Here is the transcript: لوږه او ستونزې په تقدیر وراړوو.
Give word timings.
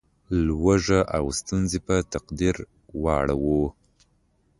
لوږه 0.45 0.99
او 1.17 1.23
ستونزې 1.39 1.79
په 1.87 1.95
تقدیر 2.13 2.55
وراړوو. 3.01 3.63